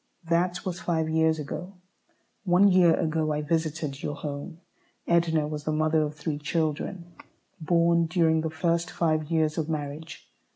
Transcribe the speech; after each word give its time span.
That 0.27 0.65
was 0.65 0.79
five 0.79 1.07
years 1.09 1.37
ago. 1.37 1.73
One 2.43 2.69
year 2.69 2.95
ago 2.99 3.31
I 3.31 3.43
visited 3.43 4.01
your 4.01 4.15
home. 4.15 4.59
Edna 5.05 5.47
was 5.47 5.65
the 5.65 5.71
mother 5.71 6.01
of 6.01 6.15
three 6.15 6.39
children, 6.39 7.13
born 7.59 8.07
during 8.07 8.41
the 8.41 8.49
first 8.49 8.89
five 8.89 9.29
years 9.29 9.59
of 9.59 9.69
marriage. 9.69 10.27